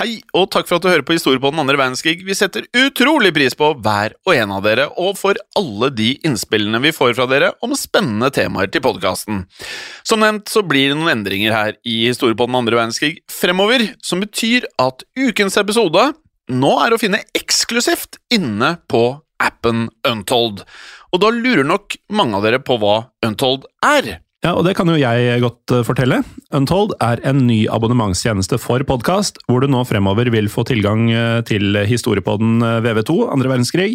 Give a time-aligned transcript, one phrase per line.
[0.00, 2.22] Hei, og takk for at du hører på Historie på den andre verdenskrig.
[2.24, 6.80] Vi setter utrolig pris på hver og en av dere, og for alle de innspillene
[6.80, 9.42] vi får fra dere om spennende temaer til podkasten.
[10.00, 13.84] Som nevnt så blir det noen endringer her i Historie på den andre verdenskrig fremover,
[14.00, 16.06] som betyr at ukens episode
[16.48, 19.04] nå er å finne eksklusivt inne på
[19.36, 20.64] appen Untold.
[21.12, 24.14] Og da lurer nok mange av dere på hva Untold er.
[24.40, 26.22] Ja, og det kan jo jeg godt eh, fortelle.
[26.56, 31.40] Untold er en ny abonnementstjeneste for podkast, hvor du nå fremover vil få tilgang eh,
[31.44, 33.90] til historiepodden eh, VV2, andre verdenskrig,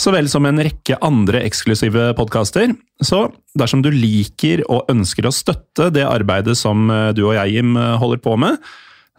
[0.00, 2.72] så vel som en rekke andre eksklusive podkaster.
[3.04, 3.26] Så
[3.60, 8.22] dersom du liker og ønsker å støtte det arbeidet som du og jeg, Jim, holder
[8.24, 8.56] på med,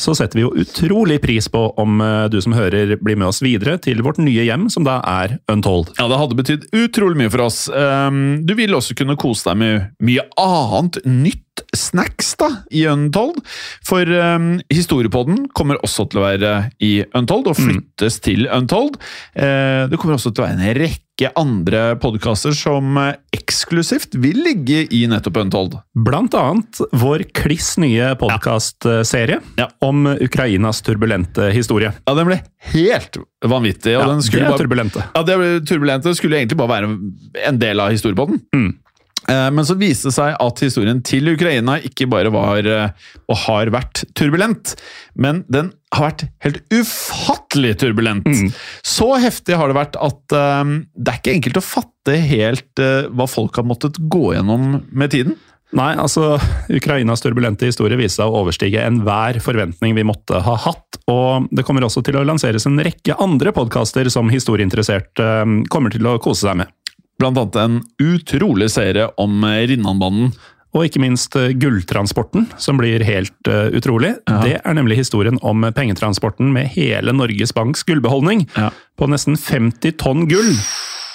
[0.00, 3.42] så setter vi jo utrolig pris på om eh, du som hører blir med oss
[3.44, 5.92] videre til vårt nye hjem, som da er Untold.
[5.98, 7.66] Ja, det hadde betydd utrolig mye for oss.
[7.68, 13.42] Um, du vil også kunne kose deg med mye annet nytt snacks da, i Untold.
[13.86, 18.98] For um, historiepodden kommer også til å være i Untold, og flyttes til Untold.
[19.36, 24.40] Uh, det kommer også til å være en rekke andre podkaster som uh, eksklusivt vil
[24.44, 25.76] ligge i nettopp Untold.
[25.94, 29.68] Blant annet vår kliss nye podkastserie Ja.
[29.80, 31.92] om Ukrainas turbulente historie.
[32.06, 32.40] Ja, den ble
[32.74, 33.96] helt vanvittig.
[33.98, 35.04] Og Ja, den det er bare, turbulente.
[35.14, 36.04] Ja, det ble turbulent.
[36.04, 36.94] Det skulle egentlig bare være
[37.48, 38.40] en del av historiepodden.
[38.54, 38.70] Mm.
[39.28, 42.88] Eh, Men så viste det seg at historien til Ukraina ikke bare var eh,
[43.28, 44.74] og har vært turbulent,
[45.14, 48.26] men den har vært helt ufattelig turbulent.
[48.26, 48.50] Mm.
[48.86, 53.06] Så heftig har det vært at eh, det er ikke enkelt å fatte helt uh,
[53.14, 55.36] hva folk har måttet gå gjennom med tiden.
[55.72, 56.36] Nei, altså,
[56.68, 61.64] Ukrainas turbulente historie viste seg å overstige enhver forventning vi måtte ha hatt, og det
[61.64, 66.18] kommer også til å lanseres en rekke andre podkaster som historieinteressert eh, kommer til å
[66.20, 66.74] kose seg med.
[67.20, 70.34] Blant annet en utrolig serie om eh, Rinnanbanden.
[70.72, 74.14] Og ikke minst eh, gulltransporten, som blir helt uh, utrolig.
[74.24, 78.70] Det er nemlig historien om pengetransporten med hele Norges Banks gullbeholdning Ja.
[78.96, 80.54] på nesten 50 tonn gull,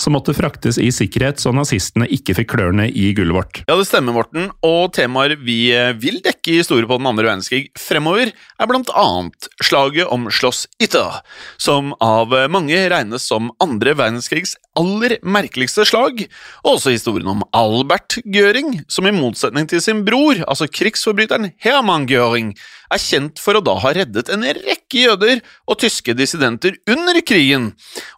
[0.00, 3.62] som måtte fraktes i sikkerhet så nazistene ikke fikk klørne i gullet vårt.
[3.68, 4.50] Ja, det stemmer, Morten.
[4.66, 8.92] Og temaer vi eh, vil dekke i historie på den andre verdenskrig fremover, er blant
[8.98, 11.20] annet slaget om Slåss Itter,
[11.60, 16.24] som av mange regnes som andre verdenskrigs aller merkeligste slag,
[16.64, 22.08] og også historien om Albert Göring, som i motsetning til sin bror, altså krigsforbryteren Hermann
[22.10, 22.54] Göring,
[22.92, 25.40] er kjent for å da ha reddet en rekke jøder
[25.70, 27.70] og tyske dissidenter under krigen.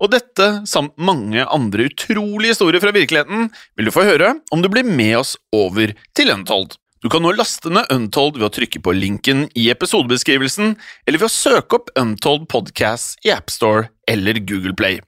[0.00, 4.70] Og dette, samt mange andre utrolige historier fra virkeligheten, vil du få høre om du
[4.72, 6.78] blir med oss over til Untold.
[7.04, 10.70] Du kan nå laste ned Untold ved å trykke på linken i episodebeskrivelsen,
[11.04, 15.02] eller ved å søke opp Untold Podcast i AppStore eller Google Play.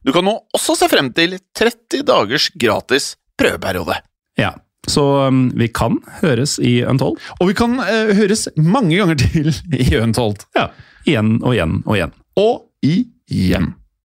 [0.00, 3.98] Du kan nå også se frem til 30 dagers gratis prøveperiode.
[4.40, 4.54] Ja,
[4.90, 7.20] så um, vi kan høres i Untold.
[7.40, 9.52] Og vi kan eh, høres mange ganger til
[9.84, 10.42] i Untold.
[10.58, 10.70] Ja,
[11.06, 12.16] igjen og igjen og igjen.
[12.40, 13.72] Og igjen.